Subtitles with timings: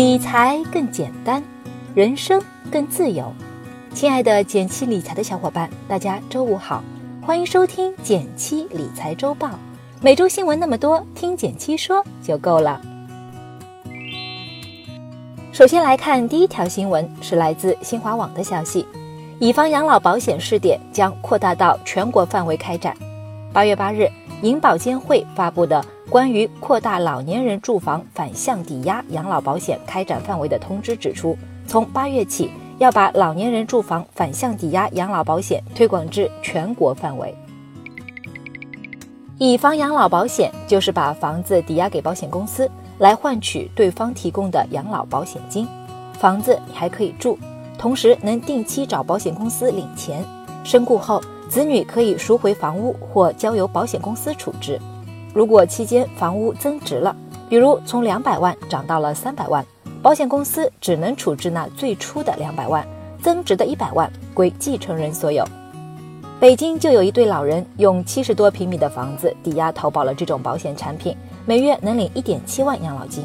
[0.00, 1.44] 理财更简单，
[1.94, 2.42] 人生
[2.72, 3.30] 更自由。
[3.92, 6.82] 亲爱的减七理财的小伙伴，大家周五好，
[7.20, 9.50] 欢迎收听减七理财周报。
[10.00, 12.80] 每周新闻那么多，听减七说就够了。
[15.52, 18.86] 首先来看第一条新闻，是来自新华网的消息：
[19.38, 22.96] 以房养老保险试点将扩大到全国范围开展。
[23.52, 24.08] 八月八日，
[24.40, 25.84] 银保监会发布的。
[26.10, 37.32] 关于扩大老年人住房反向抵押养老保险开展范围的通知指出，从八月起要把老年人住房反向抵押养老保险推广至全国范围。
[39.38, 42.68] 以房养老保险就是把房子抵押给保险公司，
[42.98, 45.64] 来换取对方提供的养老保险金。
[46.14, 47.38] 房子还可以住，
[47.78, 50.24] 同时能定期找保险公司领钱。
[50.64, 54.76] 身故后，子女可以赎回房屋或交由保险公司处置。
[55.32, 57.14] 如果期间房屋增值了，
[57.48, 59.64] 比如从两百万涨到了三百万，
[60.02, 62.86] 保险公司只能处置那最初的两百万，
[63.22, 65.44] 增值的一百万归继承人所有。
[66.40, 73.24] 北京就有一对老人用七十多平米的房子抵押投保了这种保险产品，每月能领一点七万养老金。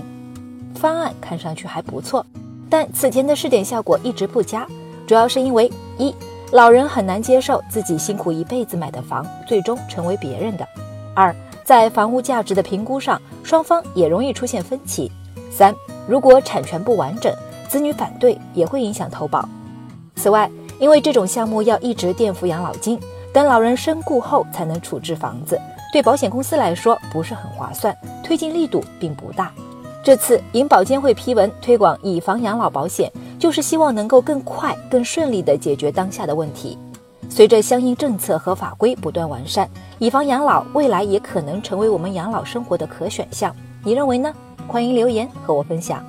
[0.75, 2.25] 方案看上去还不错，
[2.69, 4.67] 但此前的试点效果一直不佳，
[5.07, 6.13] 主要是因为一
[6.51, 10.65] 老人很难接受自己辛苦一辈子买的房最终成为别人的；
[11.15, 11.33] 二。
[11.65, 15.11] 在房屋价值的评估上，双方也容易出现分歧。
[15.51, 15.73] 三，
[16.07, 17.33] 如果产权不完整，
[17.67, 19.49] 子女反对也会影响投保。
[20.15, 20.49] 此外，
[20.79, 22.99] 因为这种项目要一直垫付养老金，
[23.33, 25.59] 等老人身故后才能处置房子，
[25.91, 29.51] 对保险公司来说不是很划算，推进力度并不大。
[30.03, 36.77] 这次银保监会批文推广以房养老保险，就是希望能够更快、更顺利地解决当下的问题。
[37.35, 39.69] 随着相应政策和法规不断完善，
[39.99, 43.53] 以房养老未来也可能成为我们养老生活的可选项。
[43.83, 44.33] 你认为呢？
[44.65, 46.01] 欢迎留言和我分享。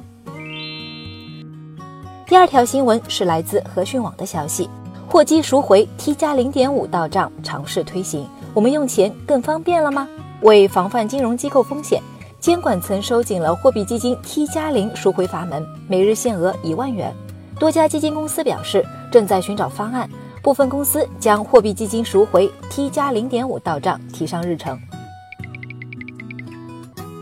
[2.28, 4.70] 第二条新闻是来自和讯网的消息：
[5.08, 10.08] 货基赎回 T 加零点五到账尝试推行，我们用钱更方便了吗？
[10.42, 12.00] 为防范金融机构风险，
[12.38, 17.12] 监管层收紧了货币基金 T 加零赎回阀门，每日限额一万元。
[17.58, 20.08] 多家基金公司表示，正在寻找方案。
[20.46, 24.78] 部分公司将货币基金赎回 T 加零点五到账提上日程。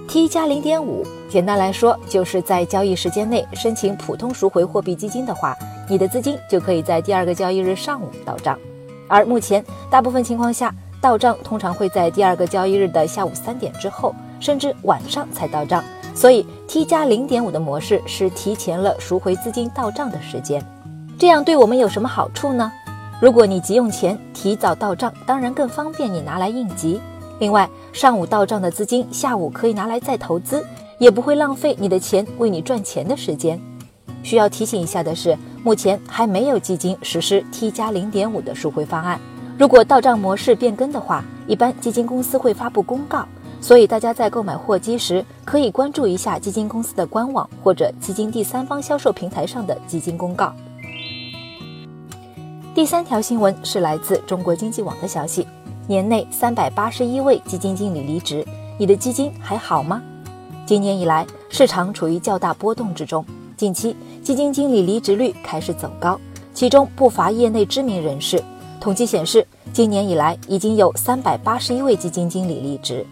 [0.07, 5.57] T 加零点五，简单来说，就是在交易时间内申请普通赎回货币基金的话，
[5.89, 8.59] 你的资金就可以在第二个交易日上午到账。
[9.09, 15.83] 而目前，大部分情况下，到账通常会在第二个交易日的下午三点之后，甚至晚上才到账。
[16.15, 20.63] 所以，T 加零点五的模式是提前了赎回资金到账的时间。
[21.19, 22.71] 这样对我们有什么好处呢？
[23.21, 27.01] 如果你急用钱，提早到账，当然更方便你拿来应急。
[27.39, 30.65] 另外，上午到账的资金，下午可以拿来再投资，
[30.99, 33.59] 也不会浪费你的钱为你赚钱的时间。
[34.23, 39.19] 需要提醒一下的是，目前还没有基金实施 T 加零点五的赎回方案。
[39.57, 43.27] 如果到账模式变更的话，一般基金公司会发布公告，
[43.61, 50.53] 所以大家在购买货基时，可以关注一下基金公司的官网或者基金第三方销售平台上的基金公告。
[52.75, 55.47] 第三条新闻是来自中国经济网的消息：
[55.87, 58.45] 年内三百八十一位基金经理离职，
[58.77, 60.03] 你的基金还好吗？
[60.67, 63.25] 今年以来，市场处于较大波动之中，
[63.57, 66.21] 近期基金经理离职率开始走高，
[66.53, 68.43] 其中不乏业内知名人士。
[68.81, 73.07] 统计显示，今年以来已经有三百八十一位基金经理离职。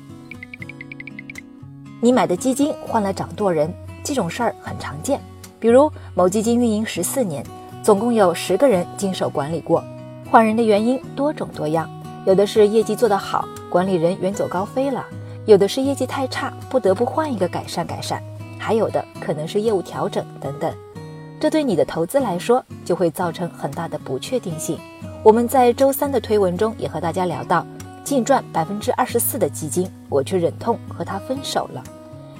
[2.00, 5.20] 你买的基金换了掌舵人，这种事儿很常见，
[5.60, 7.46] 比如某基金运营十四年。
[7.82, 9.82] 总共有十个人经手管理过，
[10.30, 11.90] 换人的原因多种多样，
[12.24, 15.02] 有的是业绩做得好，管理人远走高飞了；
[15.46, 18.20] 有的是业绩太差，不得不换一个改善改善；
[18.56, 20.72] 还有的可能是业务调整等等。
[21.40, 24.78] 这对你的投资来说就会造成很大的不确定性。
[25.24, 27.66] 我们在周三的推文中也和大家聊到，
[28.04, 31.82] 净赚百分之二十四的基金，我却忍痛和他分手了。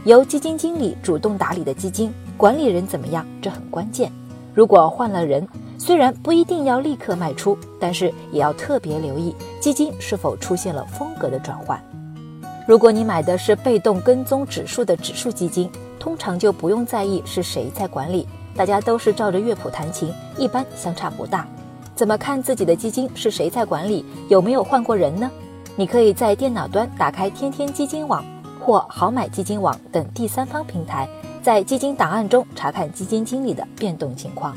[0.04, 3.26] 由基金经理主动打理的基金，管理人怎么样？
[3.40, 4.12] 这很关键。
[4.54, 5.46] 如果换了人，
[5.78, 11.82] 虽然不一定要立刻卖出，但是也要特别留意基金是否出现了风格的转换。
[12.68, 21.46] 如果你买的是被动跟踪指数的指数基金，通常就不用在意是谁在管理，大家都是照着乐谱弹琴，一般相差不大。
[21.94, 25.30] 怎么看自己的基金是谁在管理，有没有换过人呢？
[25.74, 28.24] 你可以在电脑端打开天天基金网
[28.60, 31.08] 或好买基金网等第三方平台。
[31.42, 34.56] 在基金档案中查看基金经理的变动情况。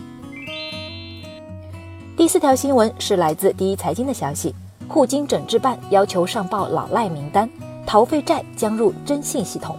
[2.16, 4.54] 第四条新闻是来自第一财经的消息：
[4.88, 7.50] 互金整治办要求上报老赖名单，
[7.88, 9.76] 逃废债将入征信系统。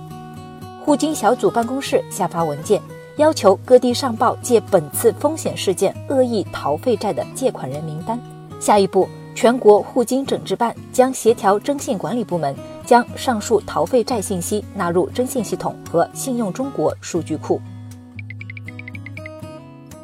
[0.84, 2.82] 互金小组办公室下发文件，
[3.16, 8.20] 要求各地上报借本次风险事件恶意逃废债的借款人名单。
[8.60, 12.54] 下一步，全国互金整治办将协调征信管理部门，
[12.86, 17.60] 将上述逃废债信息纳入征信系统和信用中国数据库。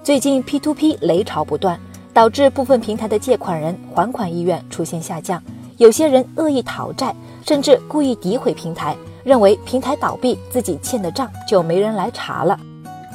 [0.03, 1.79] 最近 P2P 雷潮不断，
[2.13, 5.41] 导致部分平台的借款人还款意愿出现下降，
[5.77, 7.15] 有些人恶意逃债，
[7.47, 12.59] 甚至故意诋毁平台，认为平台倒闭，自己欠的账就没人来查了。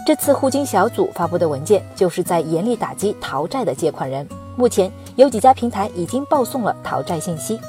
[0.05, 4.25] 这次互金小组发布的文件，就是在严厉打击逃债的借款人。
[4.55, 7.59] 目前有几家平台已经报送了逃债信息，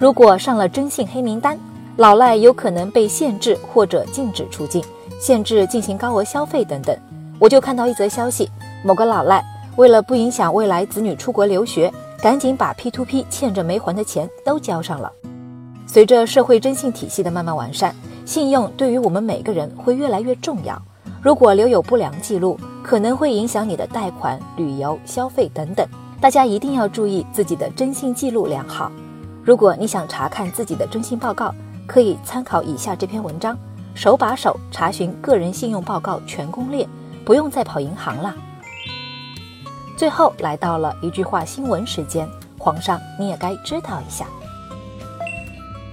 [0.00, 1.58] 如果上了征信黑名单，
[1.98, 4.82] 老赖有可能被限制或者禁止出境，
[5.20, 6.96] 限制进行高额消费等等。
[7.38, 8.48] 我就看到一则消息，
[8.82, 9.44] 某个老赖
[9.76, 11.92] 为了不影响未来子女出国留学，
[12.22, 15.12] 赶紧把 P to P 欠着没还的钱都交上了。
[15.86, 17.94] 随着社会征信体系的慢慢完善，
[18.24, 20.80] 信用对于我们每个人会越来越重要。
[21.20, 25.86] 如果留有不良记录，可能会影响你的贷款、旅游、消费等等。
[26.22, 28.90] 大家一定要注意自己的征信记录良好。
[29.42, 31.54] 如果你想查看自己的征信报告，
[31.86, 33.56] 可以参考以下这篇文章，
[33.94, 36.86] 手把手查询个人信用报告全攻略，
[37.24, 38.34] 不用再跑银行了。
[39.96, 42.28] 最后来到了一句话新闻时间，
[42.58, 44.26] 皇上你也该知道一下。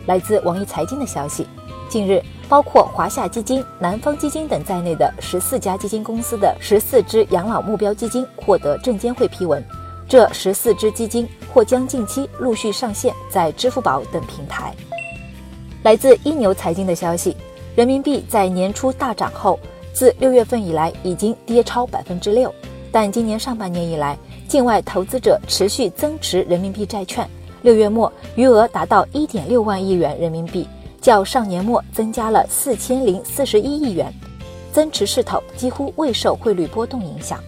[0.06, 1.48] 来自网易财经的消息，
[1.90, 2.22] 近日。
[2.50, 9.62] 包括华夏基金、南方基金等在内的十四家基金公司的十四只养老目标基金获得证监会批文，
[10.08, 11.28] 这十四只基金
[11.58, 14.72] 或将近期陆续上线在支付宝等平台。
[15.82, 17.36] 来自一牛财经的消息，
[17.76, 19.60] 人民币在年初大涨后，
[19.92, 22.54] 自六月份以来已经跌超百分之六，
[22.92, 24.16] 但今年上半年以来，
[24.48, 27.28] 境外投资者持续增持人民币债券，
[27.64, 30.68] 六月末余额达到一点六万亿元人民币。
[31.02, 34.14] 较上年末增加了四千零四十一亿元，
[34.72, 37.40] 增持势头几乎未受汇率波动影响。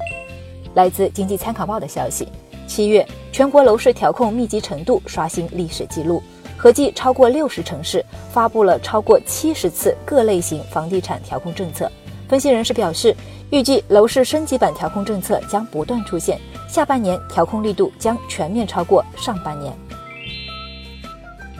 [0.74, 2.28] 来自经济参考报的消息，
[2.70, 6.22] 七月全国楼市调控密集程度刷新历史记录，
[6.56, 11.92] 合计超过六十城市发布了超过七十次各类型房地产调控政策。
[12.28, 13.14] 分析人士表示，
[13.50, 19.74] 预计楼市升级版调控政策将不断出现，下半年调控力度将全面超过上半年。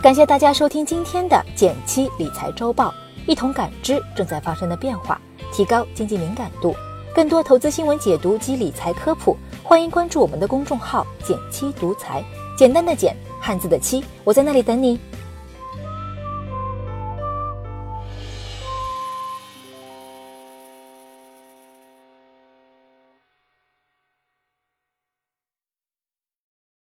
[0.04, 2.94] 感谢大家收听今天的减七理财周报，
[3.26, 5.20] 一同感知正在发生的变化，
[5.52, 6.76] 提高经济敏感度。
[7.16, 9.36] 更多投资新闻解读及理财科普，
[9.70, 12.24] 欢迎关注我们的公众号“简七独裁”，
[12.58, 15.00] 简单的简，汉字的七，我在那里等你。